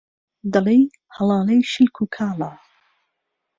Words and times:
دهڵێی 0.53 0.83
ههڵاڵەەي 1.15 1.61
شلک 1.71 1.95
و 1.99 2.11
کاڵه 2.15 2.49